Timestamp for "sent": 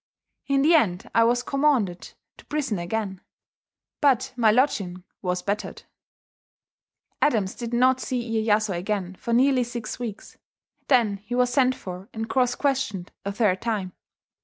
11.53-11.75